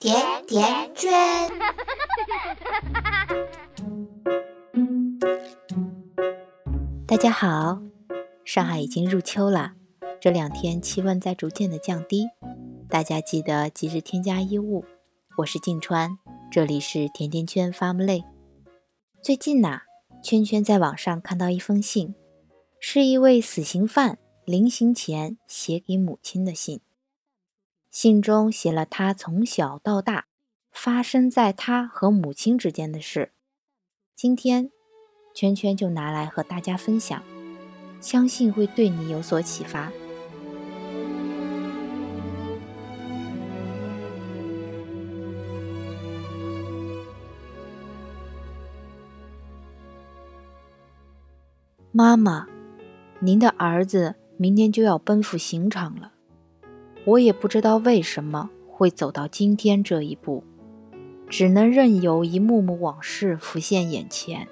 [0.00, 0.14] 甜
[0.46, 1.10] 甜圈。
[7.04, 7.82] 大家好，
[8.44, 9.72] 上海已经入秋了，
[10.20, 12.28] 这两天气温在逐渐的降低，
[12.88, 14.84] 大家记得及时添加衣物。
[15.38, 16.16] 我是静川，
[16.48, 18.22] 这里是甜甜圈 Family。
[19.20, 19.80] 最近呐，
[20.22, 22.14] 圈圈在网上看到一封信，
[22.78, 26.80] 是一位死刑犯临刑前写给母亲的信。
[28.00, 30.26] 信中写了他从小到大
[30.70, 33.32] 发生在他和母亲之间的事。
[34.14, 34.70] 今天，
[35.34, 37.20] 圈圈就拿来和大家分享，
[38.00, 39.90] 相信会对你有所启发。
[51.90, 52.46] 妈妈，
[53.18, 56.12] 您的儿子明天就要奔赴刑场了。
[57.04, 60.44] 我也不知道为什么会走到今天这一步，
[61.28, 64.46] 只能任由一幕幕往事浮现眼前。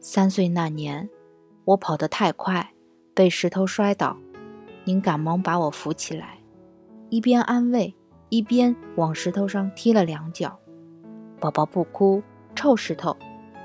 [0.00, 1.08] 三岁那年，
[1.64, 2.72] 我跑得太快，
[3.14, 4.16] 被石头摔倒，
[4.84, 6.38] 您赶忙把我扶起来，
[7.10, 7.92] 一边安慰，
[8.28, 10.56] 一边往石头上踢了两脚。
[11.40, 12.22] 宝宝不哭，
[12.54, 13.16] 臭石头，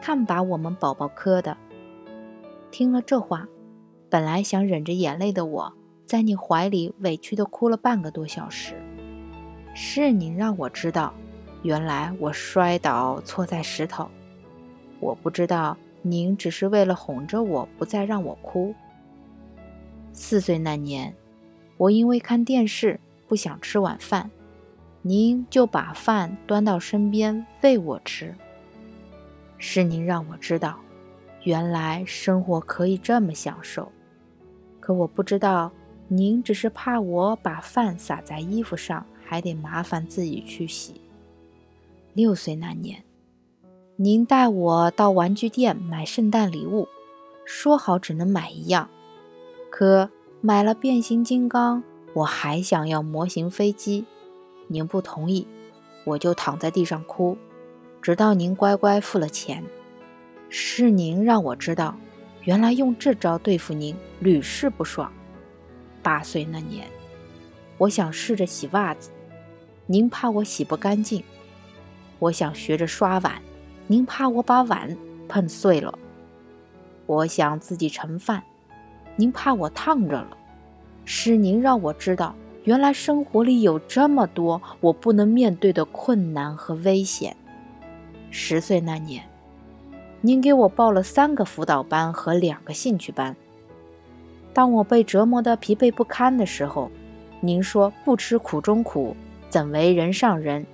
[0.02, 1.55] 看把我们宝宝磕的。
[2.72, 3.47] 听了这话，
[4.09, 5.73] 本来想忍着眼泪的我。
[6.14, 8.75] 在你怀里委屈的哭了半个多小时，
[9.73, 11.11] 是你让我知道，
[11.64, 14.08] 原来我摔倒错在石头。
[15.00, 18.75] 我不知道您只是为了哄着我不再让我哭。
[20.11, 21.11] 四岁那年，
[21.78, 24.30] 我因为看电视不想吃晚饭，
[25.02, 28.36] 您就把饭端到身边喂我吃。
[29.58, 30.80] 是您让我知道，
[31.41, 33.91] 原来生活可以这么享受。
[34.80, 35.72] 可我不知道。
[36.07, 41.01] 您只是怕我把饭洒在衣服上，还得麻烦自己去洗。
[42.13, 43.03] 六岁那年，
[43.95, 46.87] 您带我到玩具店买圣诞礼物，
[47.45, 48.89] 说好只能买一样，
[49.72, 50.09] 可
[50.41, 51.81] 买了变形金刚，
[52.13, 54.05] 我还想要模型飞机，
[54.67, 55.47] 您不同意，
[56.05, 57.35] 我就躺在地上哭，
[58.01, 59.63] 直到您乖乖付了钱。
[60.49, 61.95] 是您让我知道，
[62.44, 65.11] 原来用这招对付您屡试不爽。
[66.03, 66.86] 八岁那年，
[67.78, 69.09] 我想试着洗袜子，
[69.88, 71.22] 您怕我洗不干净；
[72.19, 73.41] 我想学着刷碗，
[73.88, 74.96] 您怕我把碗
[75.28, 75.97] 碰碎了；
[77.06, 78.44] 我想自己盛饭，
[79.16, 80.38] 您怕我烫着了。
[81.06, 87.35] 是您让我知道，原来生活里有这么多我不能面对的困难和危险。
[88.30, 89.24] 十岁那年，
[90.22, 93.35] 您给我报了三个辅导班和两个兴趣班。
[94.53, 96.91] 当我被折磨得疲惫不堪的时候，
[97.41, 99.16] 您说不吃苦中苦，
[99.50, 100.66] 怎为人上人？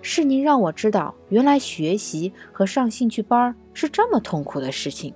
[0.00, 5.12] 是您让我知道，原来学习和上兴趣班是这么痛苦的事情。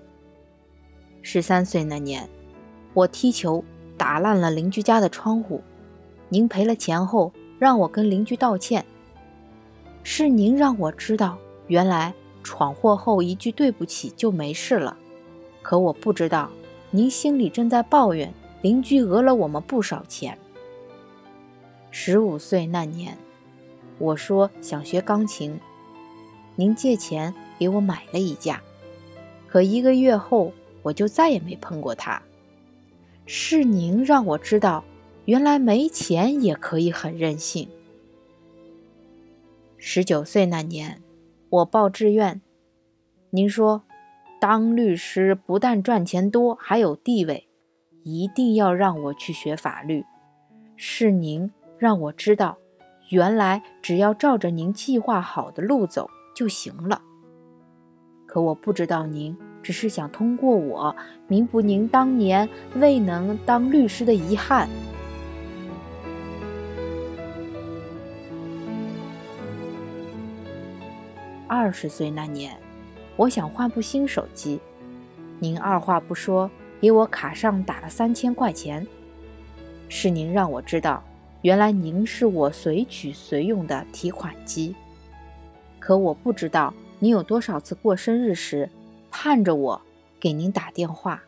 [1.22, 2.28] 十三岁那年，
[2.94, 3.64] 我踢球
[3.96, 5.62] 打烂了邻居家的窗户，
[6.28, 8.84] 您赔了钱后让我跟邻居道歉。
[10.02, 11.36] 是您让我知道，
[11.66, 14.96] 原来闯祸后一句对不起就没事了。
[15.62, 16.48] 可我不知道。
[16.96, 20.38] 您心里正在抱怨邻居讹了我们不少钱。
[21.90, 23.18] 十五岁那年，
[23.98, 25.60] 我说想学钢琴，
[26.54, 28.62] 您借钱给我买了一架，
[29.46, 32.22] 可一个月后我就再也没碰过它。
[33.26, 34.82] 是您让我知道，
[35.26, 37.68] 原来没钱也可以很任性。
[39.76, 41.02] 十九岁那年，
[41.50, 42.40] 我报志愿，
[43.28, 43.82] 您说。
[44.38, 47.48] 当律师不但赚钱多，还有地位，
[48.04, 50.04] 一定要让我去学法律。
[50.76, 52.58] 是您让我知道，
[53.10, 57.00] 原来只要照着您计划好的路走就行了。
[58.26, 60.94] 可我不知道，您只是想通过我
[61.26, 64.68] 弥补您当年未能当律师的遗憾。
[71.48, 72.65] 二十岁那年。
[73.16, 74.60] 我想换部新手机，
[75.38, 78.86] 您二话不说给我卡上打了三千块钱。
[79.88, 81.02] 是您让我知道，
[81.40, 84.74] 原来您是我随取随用的提款机。
[85.78, 88.68] 可我不知道您有多少次过生日时
[89.10, 89.80] 盼着我
[90.20, 91.22] 给您打电话。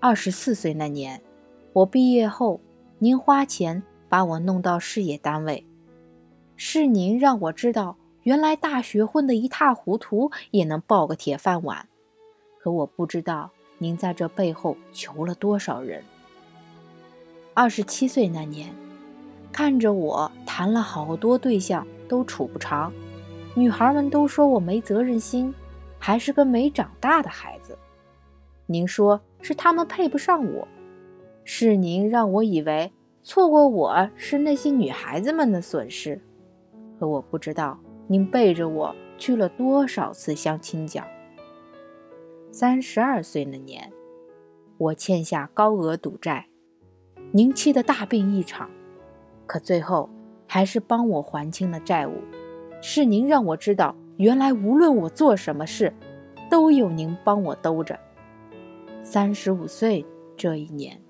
[0.00, 1.22] 二十四岁那年，
[1.72, 2.60] 我毕业后，
[2.98, 5.64] 您花钱把我弄到事业单位。
[6.56, 7.96] 是您让我知道。
[8.26, 11.86] 原来大学混得一塌糊涂也能抱个铁饭碗，
[12.58, 16.02] 可我不知道您在这背后求了多少人。
[17.54, 18.74] 二十七岁那年，
[19.52, 22.92] 看着我谈了好多对象都处不长，
[23.54, 25.54] 女孩们都说我没责任心，
[25.96, 27.78] 还是个没长大的孩子。
[28.66, 30.66] 您说是他们配不上我，
[31.44, 32.90] 是您让我以为
[33.22, 36.20] 错过我是那些女孩子们的损失，
[36.98, 37.78] 可我不知道
[38.08, 41.02] 您背着我去了多少次相亲角。
[42.50, 43.92] 三十二岁那年，
[44.78, 46.46] 我欠下高额赌债，
[47.32, 48.70] 您气得大病一场，
[49.46, 50.08] 可最后
[50.46, 52.14] 还是帮我还清了债务。
[52.80, 55.92] 是您让我知道，原来无论我做什么事，
[56.48, 57.98] 都有您帮我兜着。
[59.02, 60.06] 三十五岁
[60.36, 61.00] 这一年，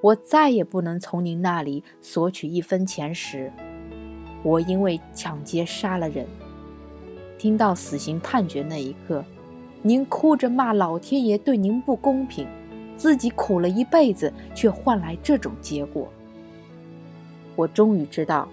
[0.00, 3.52] 我再也不能从您那里索取一分钱时，
[4.42, 6.26] 我因为抢劫杀了人。
[7.38, 9.24] 听到死刑判决那一刻，
[9.82, 12.46] 您哭着骂老天爷对您不公平，
[12.96, 16.08] 自己苦了一辈子却换来这种结果。
[17.54, 18.48] 我终于知道，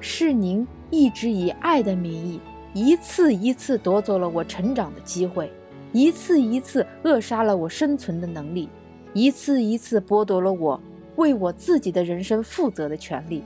[0.00, 2.40] 是您一直以爱的名义，
[2.74, 5.50] 一次一次夺走了我成长的机会。
[5.92, 8.68] 一次一次扼杀了我生存的能力，
[9.14, 10.78] 一次一次剥夺了我
[11.14, 13.42] 为我自己的人生负责的权利。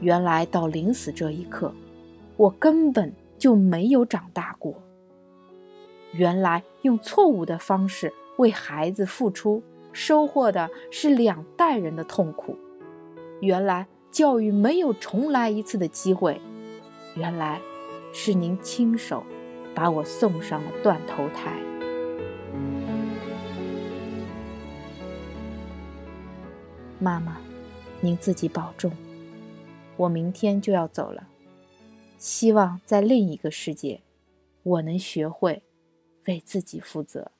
[0.00, 1.72] 原来到临死这一刻，
[2.36, 4.74] 我根本就没有长大过。
[6.12, 9.62] 原来用错误的方式为孩子付出，
[9.92, 12.56] 收获的是两代人的痛苦。
[13.40, 16.40] 原来教育没有重来一次的机会。
[17.14, 17.60] 原来
[18.12, 19.24] 是您亲手。
[19.76, 21.58] 把我送上了断头台。
[27.00, 27.38] 妈妈，
[28.00, 28.92] 您自己保重。
[29.96, 31.28] 我明天就要走了，
[32.18, 34.00] 希望在另一个世界，
[34.62, 35.62] 我能学会
[36.26, 37.30] 为自己负责。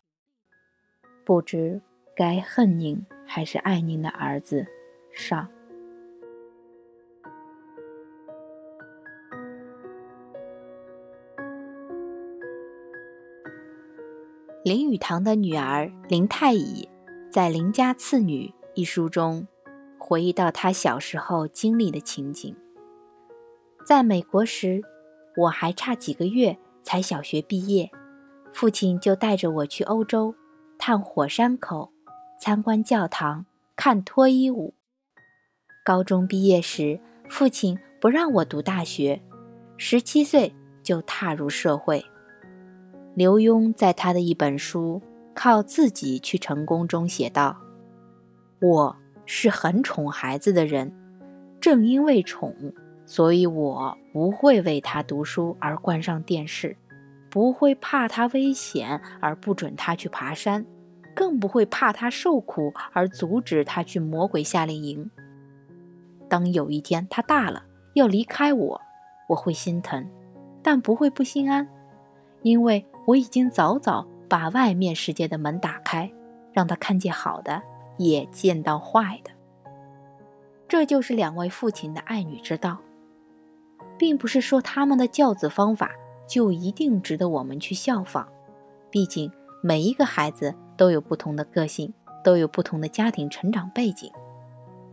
[1.24, 1.80] 不知
[2.14, 4.66] 该恨您还是爱您的儿子，
[5.12, 5.48] 上。
[14.62, 16.88] 林语堂的女儿林太乙，
[17.30, 19.46] 在《林家次女》一书中，
[20.06, 22.54] 回忆到他小时候经历的情景。
[23.86, 24.82] 在美国时，
[25.34, 27.90] 我还差几个月才小学毕业，
[28.52, 30.34] 父亲就带着我去欧洲，
[30.76, 31.90] 探火山口，
[32.38, 33.46] 参观教堂，
[33.76, 34.74] 看脱衣舞。
[35.82, 39.22] 高中毕业时，父亲不让我读大学，
[39.78, 42.04] 十七岁就踏入社会。
[43.14, 45.00] 刘墉在他的一本书
[45.34, 47.56] 《靠自己去成功》中写道
[48.60, 48.96] ：“我
[49.26, 50.92] 是很宠孩子的人，
[51.60, 52.54] 正因为宠，
[53.06, 56.76] 所以我不会为他读书而关上电视，
[57.30, 60.64] 不会怕他危险而不准他去爬山，
[61.14, 65.10] 更不会怕他受苦而阻止他去魔鬼夏令营。
[66.28, 68.80] 当有一天他大了要离开我，
[69.28, 70.08] 我会心疼，
[70.62, 71.68] 但不会不心安，
[72.42, 76.10] 因为。”我已经早早把外面世界的门打开，
[76.54, 77.62] 让他看见好的，
[77.96, 79.30] 也见到坏的。
[80.68, 82.78] 这就是两位父亲的爱女之道，
[83.98, 85.92] 并不是说他们的教子方法
[86.26, 88.28] 就一定值得我们去效仿。
[88.90, 89.30] 毕竟
[89.62, 91.92] 每一个孩子都有不同的个性，
[92.22, 94.10] 都有不同的家庭成长背景。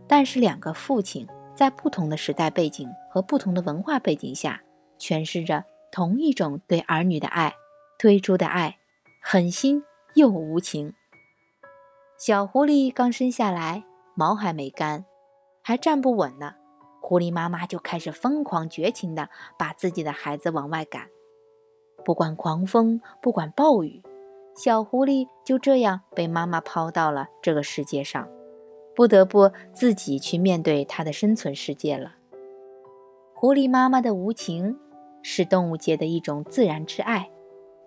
[0.06, 4.62] 但是两个父亲在不同的时代背景和不同的文化背景下，
[4.98, 7.54] 诠释着同一种对儿女的爱。
[7.98, 8.78] 推出的爱，
[9.22, 9.82] 狠心
[10.14, 10.92] 又无情。
[12.24, 13.82] 小狐狸刚生下来，
[14.14, 15.04] 毛还没干，
[15.60, 16.54] 还站不稳呢，
[17.00, 21.08] 狐狸妈妈就开始疯狂绝情的把自己的孩子往外赶。
[22.04, 24.00] 不管狂风，不管暴雨，
[24.54, 28.28] 小狐狸就这样被妈妈抛到了这个世界上，
[28.94, 32.14] 不得不自己去面对它的生存世界了。
[33.34, 34.78] 狐狸妈妈的无情，
[35.24, 37.28] 是动物界的一种自然之爱。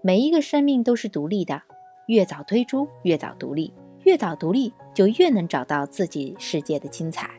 [0.02, 1.62] 每一个生命都是独立的，
[2.10, 3.74] 越早推出，越早独立，
[4.06, 7.30] 越早独立，就越能找到自己世界的精彩。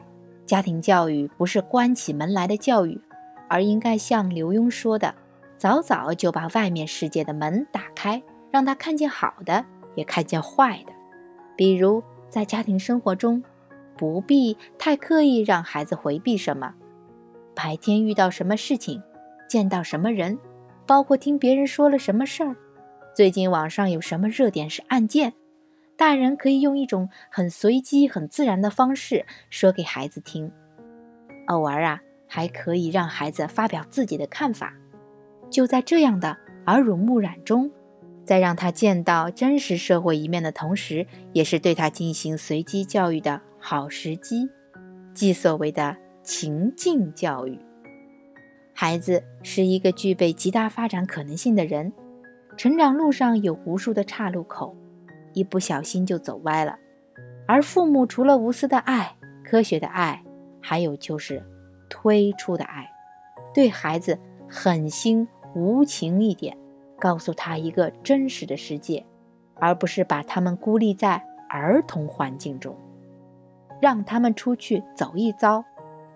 [0.45, 3.01] 家庭教育不是关起门来的教育，
[3.49, 5.15] 而应该像刘墉说的，
[5.57, 10.93] 早早就把外面世界的门打开，让他看见好的，也看见坏的。
[11.57, 13.43] 比如在家庭生活中，
[13.97, 16.75] 不必太刻意让孩子回避什么，
[17.55, 19.03] 白天遇到什么事情，
[19.49, 20.39] 见到什么人。
[20.85, 22.55] 包括听别人说了什么事儿，
[23.13, 25.33] 最近网上有什么热点是案件，
[25.97, 30.53] 大人可以用一种很随机、很自然的方式说给孩子听。
[31.47, 34.75] 偶尔啊，还可以让孩子发表自己的看法。
[35.49, 36.37] 就在这样的
[36.67, 37.71] 耳濡目染中，
[38.25, 44.51] 在让他见到真实社会一面的同时，也是对他进行随机教育的好时机，
[45.15, 47.59] 即所谓的情境教育。
[48.75, 51.93] 孩子是一个具备极大发展可能性的人，
[52.59, 54.77] 成长路上有无数的岔路口，
[55.37, 56.77] 一不小心就走歪了。
[57.47, 59.15] 而父母除了无私的爱、
[59.45, 60.25] 科学的爱，
[60.61, 61.45] 还有就是
[61.89, 62.91] 推出的爱，
[63.55, 66.57] 对孩子狠心无情一点，
[66.99, 69.05] 告诉他一个真实的世界，
[69.55, 72.75] 而不是把他们孤立在儿童环境中，
[73.81, 75.63] 让他们出去走一遭，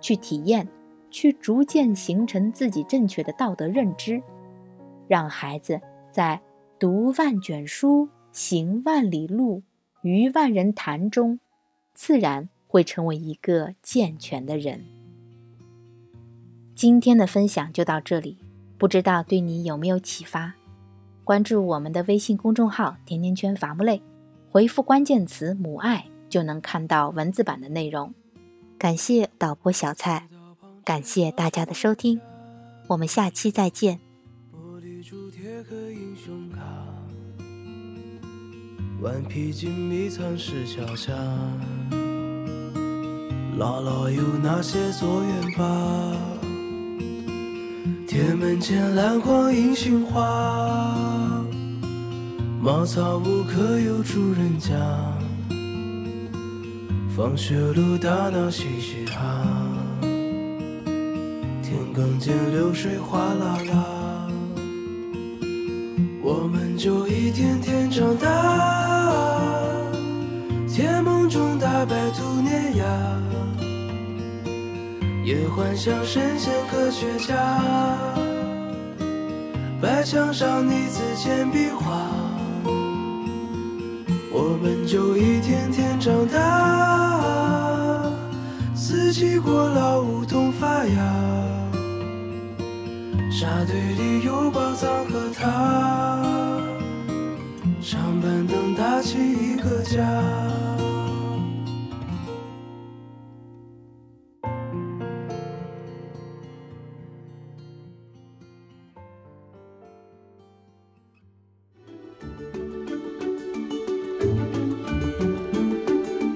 [0.00, 0.66] 去体验。
[1.12, 4.22] 去逐渐形成自己正确的道德认知，
[5.08, 6.40] 让孩子在
[6.78, 9.62] 读万卷书、行万里路、
[10.02, 11.40] 与万人谈中，
[11.94, 14.84] 自然会成为一个健全的人。
[16.74, 18.38] 今天的分享就到这里，
[18.78, 20.54] 不知道对你有没有启发？
[21.24, 24.02] 关注我们的微信公众号“甜甜圈伐木累”，
[24.50, 28.12] 回复关键词“母爱”就能看到文字版的内容。
[28.78, 30.26] 感谢导播小蔡。
[30.82, 32.20] 感谢大家的收听，
[32.88, 34.09] 我们下期再见。
[39.02, 41.10] 顽皮筋迷藏石桥下，
[43.58, 45.66] 姥姥有那些作业本。
[48.06, 51.42] 铁门前篮筐银杏花，
[52.60, 54.76] 茅草屋可有住人家？
[57.16, 59.46] 放学路打闹嘻嘻哈。
[61.62, 64.09] 田埂间流水哗啦啦，
[66.22, 68.28] 我们就一天天长大，
[70.68, 72.84] 甜梦中大白兔碾压，
[75.24, 77.34] 也幻想神仙科学家，
[79.80, 82.06] 白墙上泥字铅笔画，
[84.30, 88.12] 我们就一天天长大，
[88.74, 91.59] 四季过老梧桐发芽。
[93.40, 96.22] 沙堆里有宝藏和他，
[97.80, 99.98] 长板凳搭起一个家。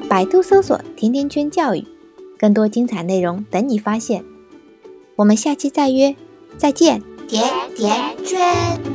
[0.08, 1.86] 百度搜索“甜甜圈教育”，
[2.40, 4.24] 更多精彩内容等你发现。
[5.16, 6.16] 我们下期再约。
[6.56, 7.44] 再见，甜
[7.76, 8.93] 甜圈。